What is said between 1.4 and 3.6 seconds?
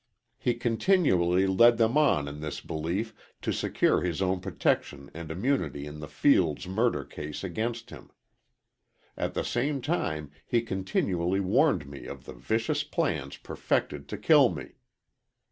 led them on in this belief to